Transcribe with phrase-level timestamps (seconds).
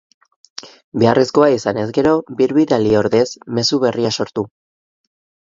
[1.03, 3.27] Beharrezkoa izanez gero, birbidali ordez,
[3.59, 4.47] mezu berria sortu.